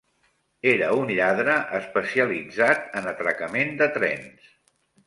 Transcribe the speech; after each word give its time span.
Era 0.69 0.87
un 1.01 1.11
lladre 1.19 1.57
especialitzat 1.81 2.91
en 3.03 3.13
atracament 3.13 3.79
de 3.85 3.93
trens. 4.01 4.55